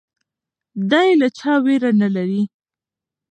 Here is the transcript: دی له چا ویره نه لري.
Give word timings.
دی 0.91 1.09
له 1.19 1.27
چا 1.39 1.53
ویره 1.63 1.91
نه 2.01 2.07
لري. 2.15 2.41